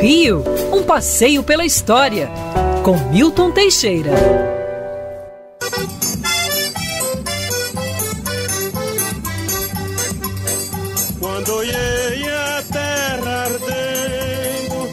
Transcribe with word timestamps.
Rio, 0.00 0.44
um 0.72 0.82
passeio 0.82 1.42
pela 1.42 1.64
história, 1.64 2.28
com 2.84 2.96
Milton 3.10 3.50
Teixeira. 3.50 4.10
Quando 11.18 11.60
a 11.60 12.62
terra 12.72 13.44
ardendo, 13.44 14.88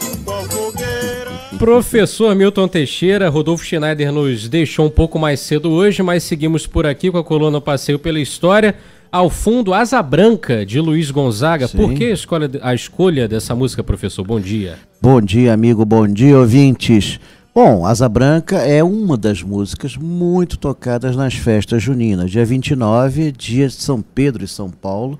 fogueira. 0.48 1.30
Professor 1.58 2.34
Milton 2.34 2.66
Teixeira, 2.66 3.28
Rodolfo 3.28 3.64
Schneider 3.64 4.10
nos 4.10 4.48
deixou 4.48 4.86
um 4.86 4.90
pouco 4.90 5.18
mais 5.18 5.40
cedo 5.40 5.70
hoje, 5.70 6.02
mas 6.02 6.22
seguimos 6.24 6.66
por 6.66 6.86
aqui 6.86 7.10
com 7.10 7.18
a 7.18 7.24
coluna 7.24 7.60
Passeio 7.60 7.98
pela 7.98 8.18
História. 8.18 8.74
Ao 9.14 9.30
fundo, 9.30 9.72
Asa 9.72 10.02
Branca, 10.02 10.66
de 10.66 10.80
Luiz 10.80 11.08
Gonzaga. 11.12 11.68
Sim. 11.68 11.76
Por 11.76 11.94
que 11.94 12.06
a 12.06 12.10
escolha, 12.10 12.50
a 12.60 12.74
escolha 12.74 13.28
dessa 13.28 13.54
música, 13.54 13.80
professor? 13.84 14.24
Bom 14.26 14.40
dia. 14.40 14.76
Bom 15.00 15.20
dia, 15.20 15.54
amigo, 15.54 15.84
bom 15.84 16.04
dia, 16.08 16.36
ouvintes. 16.36 17.20
Bom, 17.54 17.86
Asa 17.86 18.08
Branca 18.08 18.56
é 18.56 18.82
uma 18.82 19.16
das 19.16 19.40
músicas 19.40 19.96
muito 19.96 20.58
tocadas 20.58 21.14
nas 21.14 21.34
festas 21.34 21.80
juninas. 21.80 22.28
Dia 22.32 22.44
29, 22.44 23.30
dia 23.30 23.68
de 23.68 23.74
São 23.74 24.02
Pedro 24.02 24.42
e 24.42 24.48
São 24.48 24.68
Paulo, 24.68 25.16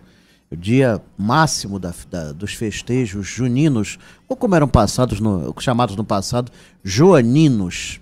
o 0.50 0.56
dia 0.56 1.00
máximo 1.16 1.78
da- 1.78 1.94
da- 2.10 2.32
dos 2.32 2.52
festejos 2.52 3.28
juninos, 3.28 3.96
ou 4.28 4.36
como 4.36 4.56
eram 4.56 4.66
passados 4.66 5.20
no- 5.20 5.54
chamados 5.60 5.94
no 5.94 6.02
passado, 6.02 6.50
joaninos. 6.82 8.00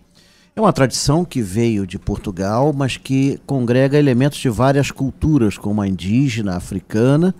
É 0.54 0.60
uma 0.60 0.72
tradição 0.72 1.24
que 1.24 1.40
veio 1.40 1.86
de 1.86 1.98
Portugal, 1.98 2.74
mas 2.74 2.98
que 2.98 3.40
congrega 3.46 3.98
elementos 3.98 4.38
de 4.38 4.50
várias 4.50 4.90
culturas, 4.90 5.56
como 5.56 5.80
a 5.80 5.88
indígena, 5.88 6.52
a 6.52 6.56
africana 6.56 7.34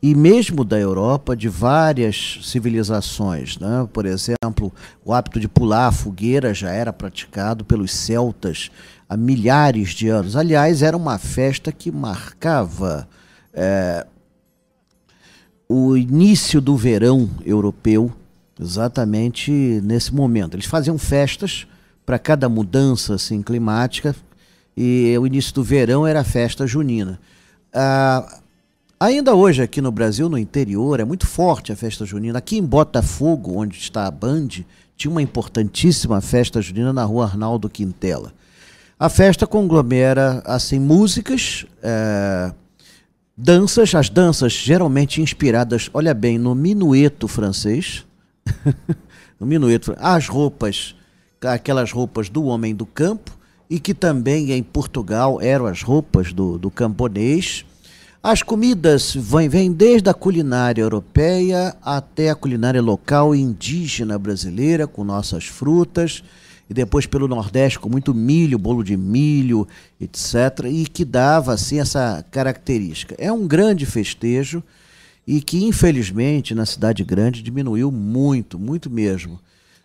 e 0.00 0.14
mesmo 0.14 0.64
da 0.64 0.78
Europa, 0.78 1.36
de 1.36 1.48
várias 1.48 2.38
civilizações. 2.42 3.58
Né? 3.58 3.88
Por 3.92 4.06
exemplo, 4.06 4.72
o 5.04 5.12
hábito 5.12 5.40
de 5.40 5.48
pular 5.48 5.88
a 5.88 5.92
fogueira 5.92 6.54
já 6.54 6.70
era 6.70 6.92
praticado 6.92 7.64
pelos 7.64 7.90
celtas 7.90 8.70
há 9.08 9.16
milhares 9.16 9.90
de 9.90 10.08
anos. 10.08 10.36
Aliás, 10.36 10.82
era 10.82 10.96
uma 10.96 11.18
festa 11.18 11.72
que 11.72 11.90
marcava 11.90 13.08
eh, 13.52 14.06
o 15.68 15.96
início 15.96 16.60
do 16.60 16.76
verão 16.76 17.28
europeu, 17.44 18.12
exatamente 18.60 19.50
nesse 19.82 20.14
momento. 20.14 20.54
Eles 20.54 20.66
faziam 20.66 20.96
festas 20.96 21.66
para 22.12 22.18
cada 22.18 22.46
mudança 22.46 23.14
assim, 23.14 23.40
climática 23.40 24.14
e 24.76 25.16
o 25.18 25.26
início 25.26 25.54
do 25.54 25.64
verão 25.64 26.06
era 26.06 26.20
a 26.20 26.24
festa 26.24 26.66
junina. 26.66 27.18
Ah, 27.72 28.38
ainda 29.00 29.34
hoje 29.34 29.62
aqui 29.62 29.80
no 29.80 29.90
Brasil, 29.90 30.28
no 30.28 30.36
interior, 30.36 31.00
é 31.00 31.06
muito 31.06 31.26
forte 31.26 31.72
a 31.72 31.76
festa 31.76 32.04
junina. 32.04 32.38
Aqui 32.38 32.58
em 32.58 32.62
Botafogo, 32.62 33.54
onde 33.56 33.78
está 33.78 34.06
a 34.06 34.10
Band, 34.10 34.48
tinha 34.94 35.10
uma 35.10 35.22
importantíssima 35.22 36.20
festa 36.20 36.60
junina 36.60 36.92
na 36.92 37.02
rua 37.02 37.24
Arnaldo 37.24 37.70
Quintela. 37.70 38.34
A 39.00 39.08
festa 39.08 39.46
conglomera 39.46 40.42
assim 40.44 40.78
músicas, 40.78 41.64
eh, 41.82 42.52
danças, 43.34 43.94
as 43.94 44.10
danças 44.10 44.52
geralmente 44.52 45.22
inspiradas, 45.22 45.88
olha 45.94 46.12
bem, 46.12 46.36
no 46.36 46.54
minueto 46.54 47.26
francês, 47.26 48.04
no 49.40 49.46
minueto, 49.46 49.96
as 49.98 50.28
roupas, 50.28 50.94
aquelas 51.44 51.90
roupas 51.90 52.28
do 52.28 52.44
homem 52.44 52.74
do 52.74 52.86
campo, 52.86 53.36
e 53.68 53.80
que 53.80 53.94
também 53.94 54.52
em 54.52 54.62
Portugal 54.62 55.40
eram 55.40 55.66
as 55.66 55.82
roupas 55.82 56.32
do, 56.32 56.58
do 56.58 56.70
camponês. 56.70 57.64
As 58.22 58.42
comidas 58.42 59.14
vêm, 59.14 59.48
vêm 59.48 59.72
desde 59.72 60.08
a 60.10 60.14
culinária 60.14 60.82
europeia 60.82 61.74
até 61.82 62.30
a 62.30 62.34
culinária 62.34 62.82
local 62.82 63.34
indígena 63.34 64.18
brasileira, 64.18 64.86
com 64.86 65.02
nossas 65.02 65.46
frutas, 65.46 66.22
e 66.68 66.74
depois 66.74 67.06
pelo 67.06 67.26
Nordeste 67.26 67.78
com 67.78 67.88
muito 67.88 68.14
milho, 68.14 68.58
bolo 68.58 68.84
de 68.84 68.96
milho, 68.96 69.66
etc., 70.00 70.66
e 70.70 70.86
que 70.86 71.04
dava 71.04 71.52
assim 71.52 71.80
essa 71.80 72.24
característica. 72.30 73.14
É 73.18 73.32
um 73.32 73.46
grande 73.46 73.86
festejo 73.86 74.62
e 75.26 75.40
que 75.40 75.64
infelizmente 75.64 76.54
na 76.54 76.66
cidade 76.66 77.04
grande 77.04 77.42
diminuiu 77.42 77.90
muito, 77.90 78.58
muito 78.58 78.90
mesmo. 78.90 79.40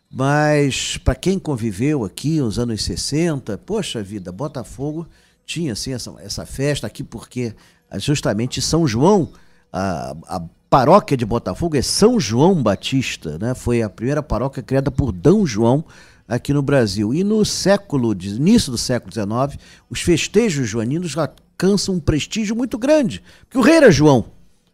Mas 0.10 0.98
para 0.98 1.16
quem 1.16 1.38
conviveu 1.38 2.06
aqui 2.06 2.40
nos 2.40 2.58
anos 2.58 2.84
60, 2.84 3.58
poxa 3.60 4.02
vida, 4.02 4.32
Botafogo 4.32 5.06
tinha 5.46 5.74
assim 5.74 5.94
essa, 5.94 6.14
essa 6.20 6.46
festa 6.46 6.88
aqui 6.88 7.04
porque 7.04 7.54
ah, 7.90 8.00
justamente 8.00 8.62
São 8.62 8.88
João, 8.88 9.30
a, 9.72 10.16
a 10.28 10.42
paróquia 10.70 11.16
de 11.16 11.26
Botafogo 11.26 11.78
é 11.78 11.82
São 11.82 12.20
João 12.20 12.62
Batista, 12.62 13.38
né? 13.38 13.54
Foi 13.54 13.82
a 13.82 13.90
primeira 13.90 14.22
paróquia 14.24 14.64
criada 14.64 14.92
por 14.92 15.12
D. 15.12 15.30
João 15.46 15.84
aqui 16.28 16.54
no 16.54 16.62
Brasil. 16.62 17.14
E 17.14 17.24
no 17.24 17.46
século, 17.46 18.12
início 18.14 18.72
do 18.72 18.78
século 18.78 19.12
XIX, 19.12 19.62
os 19.90 20.02
festejos 20.02 20.68
joaninos 20.68 21.16
alcançam 21.18 21.96
um 21.96 22.00
prestígio 22.00 22.56
muito 22.56 22.78
grande, 22.78 23.24
porque 23.46 23.58
o 23.58 23.62
rei 23.62 23.76
era 23.76 23.92
João. 23.92 24.26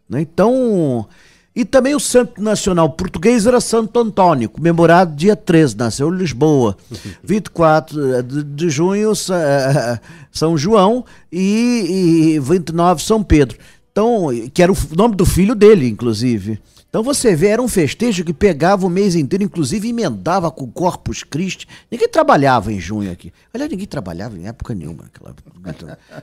né? 0.10 0.22
Então, 0.22 1.08
e 1.56 1.64
também 1.64 1.94
o 1.96 2.00
santo 2.00 2.42
nacional 2.42 2.90
português 2.90 3.46
era 3.46 3.62
Santo 3.62 4.00
Antônio, 4.00 4.50
comemorado 4.50 5.16
dia 5.16 5.36
13, 5.36 5.78
nasceu 5.78 6.14
em 6.14 6.18
Lisboa. 6.18 6.76
24 7.24 8.24
de, 8.24 8.44
de 8.44 8.70
junho, 8.70 9.14
Sa- 9.16 9.36
eh, 9.40 10.00
São 10.32 10.58
João 10.58 11.06
e, 11.32 12.36
e 12.36 12.40
29 12.40 13.04
São 13.04 13.24
Pedro. 13.24 13.58
Então, 13.92 14.28
que 14.54 14.64
era 14.64 14.72
o 14.72 14.78
nome 14.96 15.16
do 15.16 15.26
filho 15.26 15.54
dele, 15.54 15.88
inclusive. 15.88 16.60
Então 16.90 17.02
você 17.04 17.36
vê, 17.36 17.48
era 17.48 17.62
um 17.62 17.68
festejo 17.68 18.24
que 18.24 18.34
pegava 18.34 18.86
o 18.86 18.90
mês 18.90 19.16
inteiro, 19.16 19.44
inclusive 19.44 19.90
emendava 19.90 20.52
com 20.52 20.64
o 20.66 20.68
Corpus 20.72 21.24
Christi. 21.24 21.68
Ninguém 21.92 22.08
trabalhava 22.08 22.72
em 22.72 22.80
junho 22.80 23.12
aqui. 23.12 23.34
Aliás, 23.52 23.72
ninguém 23.72 23.88
trabalhava 23.88 24.38
em 24.38 24.46
época 24.48 24.76
nenhuma. 24.76 25.06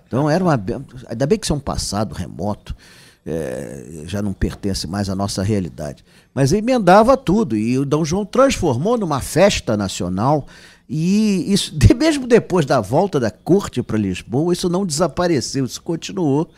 Então 0.07 0.31
era 0.31 0.43
uma. 0.45 0.61
Ainda 1.09 1.27
bem 1.27 1.39
que 1.39 1.45
isso 1.47 1.53
é 1.53 1.57
um 1.57 1.61
passado 1.61 2.15
remoto 2.15 2.75
é, 3.31 4.03
já 4.07 4.21
não 4.21 4.33
pertence 4.33 4.87
mais 4.87 5.09
à 5.09 5.15
nossa 5.15 5.43
realidade. 5.43 6.05
Mas 6.35 6.53
emendava 6.53 7.17
tudo 7.17 7.57
e 7.57 7.79
o 7.79 7.85
Dom 7.85 8.05
João 8.05 8.25
transformou 8.25 8.99
numa 8.99 9.21
festa 9.21 9.77
nacional 9.77 10.47
e 10.89 11.53
isso, 11.53 11.73
mesmo 11.97 12.27
depois 12.27 12.67
da 12.67 12.81
volta 12.81 13.21
da 13.21 13.31
corte 13.31 13.81
para 13.83 13.97
Lisboa, 13.97 14.53
isso 14.53 14.69
não 14.69 14.85
desapareceu, 14.85 15.65
isso 15.65 15.81
continuou. 15.81 16.51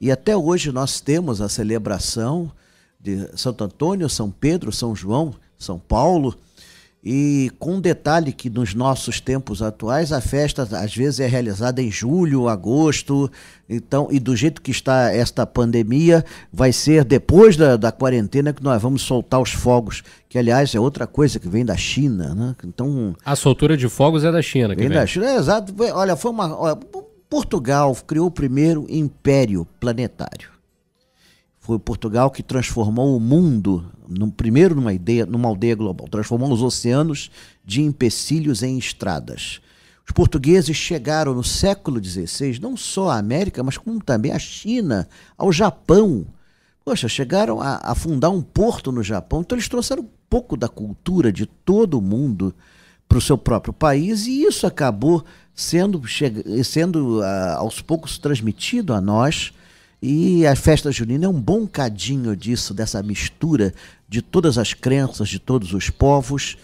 E 0.00 0.10
até 0.10 0.34
hoje 0.34 0.72
nós 0.72 1.00
temos 1.00 1.42
a 1.42 1.48
celebração 1.48 2.50
de 2.98 3.28
Santo 3.36 3.62
Antônio, 3.62 4.08
São 4.08 4.30
Pedro, 4.30 4.72
São 4.72 4.96
João, 4.96 5.34
São 5.58 5.78
Paulo. 5.78 6.34
E 7.04 7.50
com 7.58 7.74
um 7.74 7.80
detalhe 7.80 8.32
que 8.32 8.48
nos 8.48 8.74
nossos 8.74 9.20
tempos 9.20 9.60
atuais 9.60 10.10
a 10.10 10.22
festa 10.22 10.62
às 10.62 10.96
vezes 10.96 11.20
é 11.20 11.26
realizada 11.26 11.82
em 11.82 11.90
julho, 11.90 12.48
agosto, 12.48 13.30
então 13.68 14.08
e 14.10 14.18
do 14.18 14.34
jeito 14.34 14.62
que 14.62 14.70
está 14.70 15.12
esta 15.12 15.44
pandemia 15.44 16.24
vai 16.50 16.72
ser 16.72 17.04
depois 17.04 17.58
da, 17.58 17.76
da 17.76 17.92
quarentena 17.92 18.54
que 18.54 18.62
nós 18.62 18.80
vamos 18.80 19.02
soltar 19.02 19.38
os 19.38 19.50
fogos, 19.50 20.02
que 20.30 20.38
aliás 20.38 20.74
é 20.74 20.80
outra 20.80 21.06
coisa 21.06 21.38
que 21.38 21.46
vem 21.46 21.62
da 21.62 21.76
China, 21.76 22.34
né? 22.34 22.56
Então 22.64 23.14
A 23.22 23.36
soltura 23.36 23.76
de 23.76 23.88
fogos 23.88 24.24
é 24.24 24.32
da 24.32 24.40
China. 24.40 24.68
Vem 24.68 24.88
vem. 24.88 24.96
da 24.96 25.06
China, 25.06 25.26
é 25.26 25.36
exato. 25.36 25.74
Olha, 25.92 26.16
foi 26.16 26.30
uma 26.30 26.58
olha, 26.58 26.78
Portugal 27.28 27.94
criou 28.06 28.28
o 28.28 28.30
primeiro 28.30 28.86
império 28.88 29.66
planetário. 29.78 30.53
Foi 31.64 31.78
Portugal 31.78 32.30
que 32.30 32.42
transformou 32.42 33.16
o 33.16 33.20
mundo, 33.20 33.90
num- 34.06 34.28
primeiro 34.28 34.74
numa, 34.74 34.92
ideia, 34.92 35.24
numa 35.24 35.48
aldeia 35.48 35.74
global, 35.74 36.06
transformou 36.06 36.52
os 36.52 36.60
oceanos 36.60 37.30
de 37.64 37.80
empecilhos 37.80 38.62
em 38.62 38.76
estradas. 38.76 39.62
Os 40.06 40.12
portugueses 40.12 40.76
chegaram 40.76 41.32
no 41.32 41.42
século 41.42 42.04
XVI, 42.04 42.58
não 42.60 42.76
só 42.76 43.08
à 43.08 43.16
América, 43.16 43.62
mas 43.62 43.78
como 43.78 43.98
também 44.04 44.30
à 44.30 44.38
China, 44.38 45.08
ao 45.38 45.50
Japão. 45.50 46.26
Poxa, 46.84 47.08
chegaram 47.08 47.62
a, 47.62 47.76
a 47.82 47.94
fundar 47.94 48.28
um 48.28 48.42
porto 48.42 48.92
no 48.92 49.02
Japão, 49.02 49.40
então 49.40 49.56
eles 49.56 49.66
trouxeram 49.66 50.02
um 50.02 50.08
pouco 50.28 50.58
da 50.58 50.68
cultura 50.68 51.32
de 51.32 51.46
todo 51.46 51.98
o 51.98 52.02
mundo 52.02 52.54
para 53.08 53.16
o 53.16 53.22
seu 53.22 53.38
próprio 53.38 53.72
país 53.72 54.26
e 54.26 54.42
isso 54.42 54.66
acabou 54.66 55.24
sendo, 55.54 56.02
sendo 56.62 57.22
ah, 57.22 57.54
aos 57.54 57.80
poucos 57.80 58.18
transmitido 58.18 58.92
a 58.92 59.00
nós. 59.00 59.54
E 60.06 60.46
a 60.46 60.54
festa 60.54 60.92
junina 60.92 61.24
é 61.24 61.28
um 61.30 61.40
bom 61.40 61.66
cadinho 61.66 62.36
disso, 62.36 62.74
dessa 62.74 63.02
mistura 63.02 63.72
de 64.06 64.20
todas 64.20 64.58
as 64.58 64.74
crenças, 64.74 65.30
de 65.30 65.38
todos 65.38 65.72
os 65.72 65.88
povos, 65.88 66.58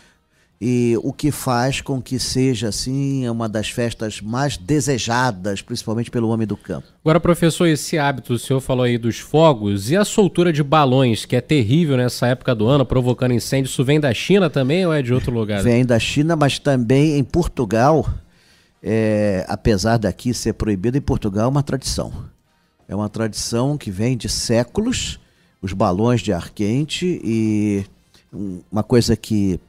e 0.60 0.94
o 1.02 1.10
que 1.10 1.30
faz 1.30 1.80
com 1.80 2.02
que 2.02 2.18
seja 2.18 2.68
assim 2.68 3.26
uma 3.30 3.48
das 3.48 3.70
festas 3.70 4.20
mais 4.20 4.58
desejadas, 4.58 5.62
principalmente 5.62 6.10
pelo 6.10 6.28
homem 6.28 6.46
do 6.46 6.54
campo. 6.54 6.88
Agora, 7.02 7.18
professor, 7.18 7.64
esse 7.64 7.96
hábito, 7.96 8.34
o 8.34 8.38
senhor 8.38 8.60
falou 8.60 8.84
aí 8.84 8.98
dos 8.98 9.18
fogos 9.18 9.90
e 9.90 9.96
a 9.96 10.04
soltura 10.04 10.52
de 10.52 10.62
balões, 10.62 11.24
que 11.24 11.34
é 11.34 11.40
terrível 11.40 11.96
nessa 11.96 12.26
época 12.26 12.54
do 12.54 12.68
ano, 12.68 12.84
provocando 12.84 13.32
incêndio, 13.32 13.70
isso 13.70 13.82
vem 13.82 13.98
da 13.98 14.12
China 14.12 14.50
também 14.50 14.84
ou 14.84 14.92
é 14.92 15.00
de 15.00 15.14
outro 15.14 15.32
lugar? 15.32 15.62
Vem 15.62 15.82
da 15.82 15.98
China, 15.98 16.36
mas 16.36 16.58
também 16.58 17.16
em 17.16 17.24
Portugal, 17.24 18.06
é, 18.82 19.46
apesar 19.48 19.96
daqui 19.96 20.34
ser 20.34 20.52
proibido, 20.52 20.98
em 20.98 21.00
Portugal 21.00 21.46
é 21.46 21.48
uma 21.48 21.62
tradição. 21.62 22.12
É 22.90 22.96
uma 22.96 23.08
tradição 23.08 23.78
que 23.78 23.88
vem 23.88 24.16
de 24.16 24.28
séculos, 24.28 25.20
os 25.62 25.72
balões 25.72 26.20
de 26.20 26.32
ar 26.32 26.50
quente, 26.50 27.20
e 27.22 27.84
um, 28.32 28.62
uma 28.68 28.82
coisa 28.82 29.14
que 29.14 29.60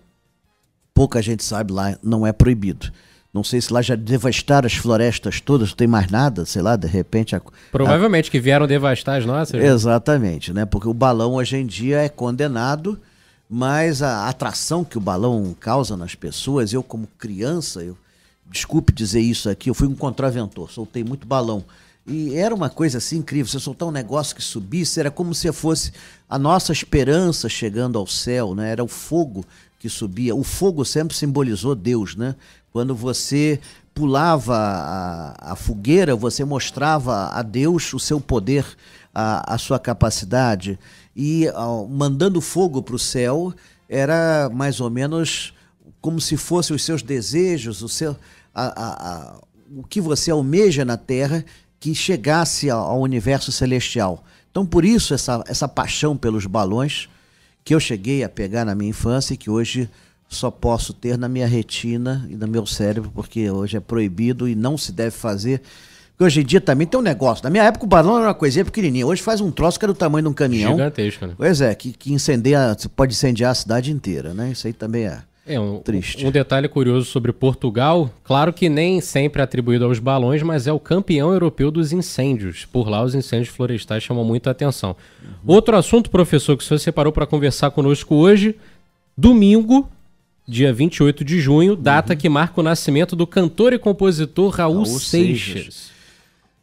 pouca 0.92 1.22
gente 1.22 1.44
sabe 1.44 1.72
lá, 1.72 1.96
não 2.02 2.26
é 2.26 2.34
proibido. 2.34 2.92
Não 3.32 3.44
sei 3.44 3.62
se 3.62 3.72
lá 3.72 3.80
já 3.80 3.94
devastaram 3.94 4.66
as 4.66 4.74
florestas 4.74 5.40
todas, 5.40 5.70
não 5.70 5.76
tem 5.76 5.88
mais 5.88 6.10
nada, 6.10 6.48
sei 6.48 6.64
lá, 6.64 6.76
de 6.76 6.88
repente. 6.88 7.36
A, 7.36 7.42
Provavelmente 7.72 8.30
a... 8.30 8.32
que 8.32 8.40
vieram 8.40 8.66
devastar 8.66 9.20
as 9.20 9.26
nossas. 9.28 9.62
Né? 9.62 9.68
Exatamente, 9.68 10.52
né? 10.52 10.66
Porque 10.66 10.88
o 10.88 10.94
balão 10.94 11.36
hoje 11.36 11.58
em 11.58 11.66
dia 11.68 12.02
é 12.02 12.10
condenado, 12.10 13.00
mas 13.48 14.02
a 14.02 14.30
atração 14.30 14.84
que 14.84 14.98
o 14.98 15.02
balão 15.02 15.56
causa 15.60 15.96
nas 15.96 16.16
pessoas, 16.16 16.74
eu 16.74 16.82
como 16.82 17.08
criança, 17.20 17.84
eu, 17.84 17.96
desculpe 18.48 18.92
dizer 18.92 19.22
isso 19.22 19.48
aqui, 19.48 19.70
eu 19.70 19.76
fui 19.76 19.88
um 19.88 19.96
contraventor, 19.96 20.72
soltei 20.72 21.04
muito 21.04 21.28
balão. 21.28 21.64
E 22.06 22.36
era 22.36 22.54
uma 22.54 22.70
coisa 22.70 22.98
assim 22.98 23.18
incrível, 23.18 23.52
você 23.52 23.60
soltar 23.60 23.88
um 23.88 23.92
negócio 23.92 24.36
que 24.36 24.42
subisse, 24.42 25.00
era 25.00 25.12
como 25.12 25.36
se 25.36 25.52
fosse 25.52 25.92
a 26.28 26.40
nossa 26.40 26.72
esperança 26.72 27.48
chegando 27.48 27.98
ao 27.98 28.08
céu, 28.08 28.56
né? 28.56 28.72
Era 28.72 28.84
o 28.84 28.88
fogo 28.88 29.46
que 29.80 29.88
subia. 29.88 30.36
O 30.36 30.44
fogo 30.44 30.84
sempre 30.84 31.16
simbolizou 31.16 31.76
Deus, 31.76 32.16
né? 32.16 32.36
Quando 32.72 32.96
você 32.96 33.60
pulava 33.94 34.56
a, 34.56 35.52
a 35.52 35.56
fogueira, 35.56 36.16
você 36.16 36.44
mostrava 36.44 37.28
a 37.28 37.42
Deus 37.42 37.94
o 37.94 38.00
seu 38.00 38.20
poder, 38.20 38.66
a, 39.14 39.56
a 39.56 39.58
sua 39.58 39.78
capacidade. 39.78 40.80
E 41.16 41.46
mandando 41.90 42.40
fogo 42.42 42.82
para 42.82 42.96
o 42.96 43.00
céu, 43.00 43.54
era 43.88 44.50
mais 44.54 44.80
ou 44.80 44.90
menos 44.90 45.54
como 46.00 46.20
se 46.22 46.38
fossem 46.38 46.76
os 46.76 46.84
seus 46.84 47.02
desejos, 47.02 47.82
o, 47.82 47.90
seu, 47.90 48.16
a, 48.56 49.40
o 49.76 49.84
que 49.84 50.02
você 50.02 50.32
almeja 50.32 50.84
na 50.84 50.98
terra, 50.98 51.46
que 51.82 51.96
chegasse 51.96 52.70
ao 52.70 53.02
universo 53.02 53.52
celestial. 53.52 54.24
Então, 54.52 54.64
por 54.64 54.86
isso, 54.86 55.16
essa, 55.16 55.44
essa 55.48 55.68
paixão 55.68 56.16
pelos 56.16 56.46
balões 56.46 57.10
que 57.66 57.74
eu 57.74 57.80
cheguei 57.80 58.24
a 58.24 58.30
pegar 58.30 58.64
na 58.64 58.76
minha 58.76 58.92
infância 58.92 59.34
e 59.34 59.38
que 59.38 59.50
hoje 59.50 59.90
só 60.30 60.52
posso 60.52 60.94
ter 60.94 61.18
na 61.18 61.28
minha 61.28 61.48
retina 61.48 62.26
e 62.30 62.36
no 62.36 62.48
meu 62.48 62.68
cérebro, 62.68 63.12
porque 63.14 63.50
hoje 63.50 63.78
é 63.78 63.80
proibido 63.80 64.48
e 64.48 64.54
não 64.54 64.78
se 64.78 64.92
deve 64.92 65.12
fazer. 65.12 65.64
Porque 66.12 66.24
hoje 66.24 66.42
em 66.42 66.46
dia 66.46 66.62
também 66.62 66.86
tem 66.86 67.00
um 67.00 67.04
negócio. 67.04 67.44
Na 67.44 67.50
minha 67.50 67.64
época 67.64 67.84
o 67.84 67.88
balão 67.88 68.18
era 68.18 68.28
uma 68.28 68.34
coisinha 68.36 68.64
pequenininha. 68.64 69.08
Hoje 69.08 69.24
faz 69.24 69.42
um 69.42 69.50
troço 69.50 69.80
que 69.80 69.86
é 69.86 69.88
do 69.88 69.96
tamanho 69.96 70.26
de 70.26 70.30
um 70.30 70.34
caminhão. 70.34 70.74
Gigantesco, 70.74 71.26
né? 71.26 71.34
Pois 71.36 71.62
é, 71.62 71.74
que, 71.74 71.94
que 71.94 72.14
incendeia, 72.14 72.78
pode 72.96 73.14
incendiar 73.14 73.52
a 73.52 73.56
cidade 73.56 73.92
inteira, 73.92 74.36
né? 74.36 74.52
Isso 74.52 74.68
aí 74.68 74.74
também 74.74 75.06
é. 75.06 75.24
É, 75.52 75.60
um, 75.60 75.80
Triste. 75.80 76.26
um 76.26 76.32
detalhe 76.32 76.70
curioso 76.70 77.06
sobre 77.06 77.34
Portugal, 77.34 78.10
claro 78.24 78.54
que 78.54 78.70
nem 78.70 79.02
sempre 79.02 79.42
é 79.42 79.44
atribuído 79.44 79.84
aos 79.84 80.00
balões, 80.00 80.42
mas 80.42 80.66
é 80.66 80.72
o 80.72 80.80
campeão 80.80 81.34
europeu 81.34 81.70
dos 81.70 81.92
incêndios. 81.92 82.64
Por 82.64 82.88
lá, 82.88 83.04
os 83.04 83.14
incêndios 83.14 83.54
florestais 83.54 84.02
chamam 84.02 84.24
muito 84.24 84.48
a 84.48 84.52
atenção. 84.52 84.96
Uhum. 85.22 85.30
Outro 85.46 85.76
assunto, 85.76 86.10
professor, 86.10 86.56
que 86.56 86.64
o 86.64 86.66
senhor 86.66 86.80
separou 86.80 87.12
para 87.12 87.28
conversar 87.28 87.70
conosco 87.72 88.16
hoje, 88.16 88.56
domingo, 89.18 89.90
dia 90.48 90.72
28 90.72 91.26
de 91.26 91.42
junho, 91.42 91.76
data 91.76 92.14
uhum. 92.14 92.20
que 92.20 92.30
marca 92.30 92.62
o 92.62 92.64
nascimento 92.64 93.14
do 93.14 93.28
cantor 93.28 93.74
e 93.74 93.78
compositor 93.78 94.52
Raul, 94.52 94.84
Raul 94.84 94.86
Seixas. 94.86 95.54
Seixas. 95.54 95.92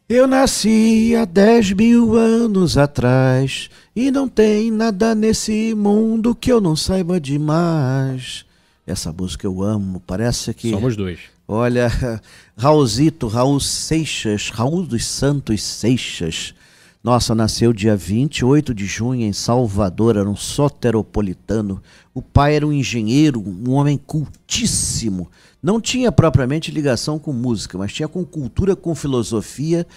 Eu 0.09 0.25
nasci 0.25 1.15
há 1.15 1.25
10 1.25 1.73
mil 1.73 2.15
anos 2.15 2.75
atrás 2.75 3.69
e 3.95 4.09
não 4.09 4.27
tem 4.27 4.71
nada 4.71 5.13
nesse 5.13 5.75
mundo 5.75 6.33
que 6.33 6.51
eu 6.51 6.59
não 6.59 6.75
saiba 6.75 7.19
demais. 7.19 8.48
Essa 8.91 9.13
música 9.13 9.45
eu 9.45 9.61
amo, 9.61 10.01
parece 10.05 10.53
que. 10.53 10.71
Somos 10.71 10.95
dois. 10.95 11.19
Olha, 11.47 11.91
Raulzito, 12.57 13.27
Raul 13.27 13.59
Seixas, 13.59 14.49
Raul 14.49 14.83
dos 14.83 15.05
Santos 15.05 15.63
Seixas. 15.63 16.53
Nossa, 17.03 17.33
nasceu 17.33 17.71
dia 17.71 17.95
28 17.95 18.73
de 18.73 18.85
junho 18.85 19.21
em 19.21 19.31
Salvador, 19.31 20.17
era 20.17 20.29
um 20.29 20.35
soteropolitano. 20.35 21.81
O 22.13 22.21
pai 22.21 22.55
era 22.55 22.67
um 22.67 22.73
engenheiro, 22.73 23.41
um 23.41 23.71
homem 23.71 23.97
cultíssimo. 23.97 25.31
Não 25.63 25.79
tinha 25.79 26.11
propriamente 26.11 26.71
ligação 26.71 27.17
com 27.17 27.31
música, 27.31 27.77
mas 27.77 27.93
tinha 27.93 28.07
com 28.07 28.25
cultura, 28.25 28.75
com 28.75 28.93
filosofia 28.93 29.87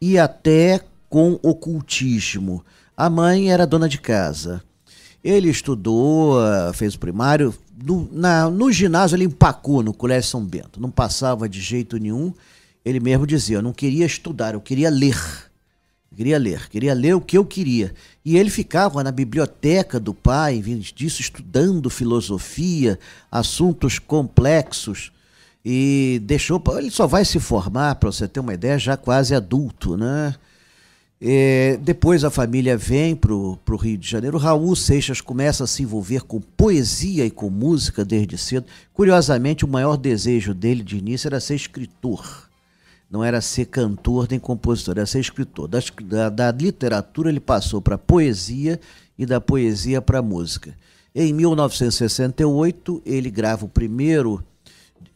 e 0.00 0.18
até 0.18 0.80
com 1.08 1.38
ocultismo. 1.42 2.64
A 2.96 3.08
mãe 3.08 3.50
era 3.50 3.66
dona 3.66 3.88
de 3.88 3.98
casa. 3.98 4.62
Ele 5.24 5.48
estudou, 5.48 6.38
ah, 6.38 6.72
fez 6.74 6.94
o 6.94 6.98
primário, 6.98 7.54
no, 7.82 8.08
na, 8.12 8.50
no 8.50 8.70
ginásio 8.70 9.16
ele 9.16 9.24
empacou 9.24 9.82
no 9.82 9.92
Colégio 9.92 10.30
São 10.30 10.44
Bento, 10.44 10.80
não 10.80 10.90
passava 10.90 11.48
de 11.48 11.60
jeito 11.60 11.96
nenhum. 11.96 12.32
Ele 12.84 13.00
mesmo 13.00 13.26
dizia: 13.26 13.58
Eu 13.58 13.62
não 13.62 13.72
queria 13.72 14.06
estudar, 14.06 14.54
eu 14.54 14.60
queria 14.60 14.90
ler. 14.90 15.16
Eu 16.10 16.16
queria 16.16 16.38
ler, 16.38 16.68
queria 16.68 16.92
ler 16.92 17.14
o 17.14 17.20
que 17.20 17.38
eu 17.38 17.44
queria. 17.44 17.94
E 18.24 18.36
ele 18.36 18.50
ficava 18.50 19.02
na 19.04 19.12
biblioteca 19.12 20.00
do 20.00 20.12
pai, 20.12 20.60
disso, 20.94 21.20
estudando 21.20 21.88
filosofia, 21.88 22.98
assuntos 23.30 23.98
complexos. 23.98 25.12
E 25.64 26.20
deixou. 26.24 26.62
Ele 26.76 26.90
só 26.90 27.06
vai 27.06 27.24
se 27.24 27.38
formar, 27.38 27.94
para 27.96 28.10
você 28.10 28.26
ter 28.26 28.40
uma 28.40 28.54
ideia, 28.54 28.78
já 28.78 28.96
quase 28.96 29.34
adulto, 29.34 29.96
né? 29.96 30.34
É, 31.22 31.76
depois 31.82 32.24
a 32.24 32.30
família 32.30 32.78
vem 32.78 33.14
para 33.14 33.34
o 33.34 33.76
Rio 33.76 33.98
de 33.98 34.08
Janeiro. 34.08 34.38
Raul 34.38 34.74
Seixas 34.74 35.20
começa 35.20 35.64
a 35.64 35.66
se 35.66 35.82
envolver 35.82 36.22
com 36.22 36.40
poesia 36.40 37.26
e 37.26 37.30
com 37.30 37.50
música 37.50 38.04
desde 38.04 38.38
cedo. 38.38 38.66
Curiosamente, 38.94 39.64
o 39.64 39.68
maior 39.68 39.98
desejo 39.98 40.54
dele 40.54 40.82
de 40.82 40.96
início 40.96 41.28
era 41.28 41.38
ser 41.38 41.56
escritor. 41.56 42.48
Não 43.10 43.22
era 43.22 43.40
ser 43.40 43.66
cantor 43.66 44.28
nem 44.30 44.38
compositor, 44.38 44.96
era 44.96 45.04
ser 45.04 45.20
escritor. 45.20 45.68
Da, 45.68 45.80
da, 46.04 46.30
da 46.30 46.52
literatura 46.52 47.28
ele 47.28 47.40
passou 47.40 47.82
para 47.82 47.98
poesia 47.98 48.80
e 49.18 49.26
da 49.26 49.40
poesia 49.40 50.00
para 50.00 50.22
música. 50.22 50.74
Em 51.14 51.32
1968, 51.34 53.02
ele 53.04 53.30
grava 53.30 53.66
o 53.66 53.68
primeiro, 53.68 54.42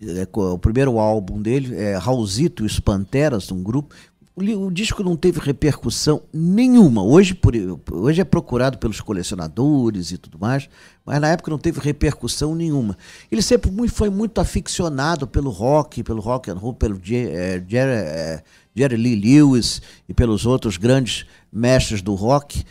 é, 0.02 0.26
o 0.32 0.58
primeiro 0.58 0.98
álbum 0.98 1.40
dele, 1.40 1.74
é, 1.76 1.96
Raulzito 1.96 2.64
e 2.64 2.66
os 2.66 2.80
Panteras, 2.80 3.52
um 3.52 3.62
grupo, 3.62 3.94
o, 4.36 4.70
disco 4.70 5.04
não 5.04 5.14
teve 5.14 5.38
repercussão 5.38 6.22
nenhuma. 6.32 7.02
Hoje, 7.04 7.34
por, 7.34 7.54
hoje 7.92 8.20
é 8.20 8.24
procurado 8.24 8.78
pelos 8.78 9.00
colecionadores 9.00 10.10
e 10.10 10.18
tudo 10.18 10.38
mais, 10.40 10.68
mas 11.06 11.20
na 11.20 11.28
época 11.28 11.52
não 11.52 11.58
teve 11.58 11.78
repercussão 11.78 12.52
nenhuma. 12.52 12.98
Ele 13.30 13.40
sempre 13.40 13.70
foi 13.88 14.10
muito 14.10 14.40
aficionado 14.40 15.28
pelo 15.28 15.50
rock, 15.50 16.02
pelo 16.02 16.20
rock 16.20 16.50
and 16.50 16.54
roll, 16.54 16.74
pelo 16.74 16.96
é, 16.96 17.62
Jerry, 17.66 17.92
é, 17.92 18.42
Jerry 18.74 18.96
Lee 18.96 19.14
Lewis 19.14 19.80
e 20.08 20.12
pelos 20.12 20.44
outros 20.44 20.76
grandes 20.76 21.26
mestres 21.52 22.02
do 22.02 22.14
rock. 22.14 22.64